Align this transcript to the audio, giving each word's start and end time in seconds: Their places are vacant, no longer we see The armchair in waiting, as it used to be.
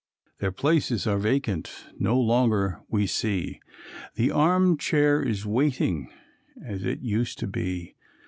Their 0.39 0.51
places 0.51 1.05
are 1.05 1.19
vacant, 1.19 1.85
no 1.99 2.19
longer 2.19 2.79
we 2.89 3.05
see 3.05 3.59
The 4.15 4.31
armchair 4.31 5.21
in 5.21 5.35
waiting, 5.45 6.11
as 6.65 6.83
it 6.83 7.01
used 7.01 7.37
to 7.37 7.45
be. 7.47 7.93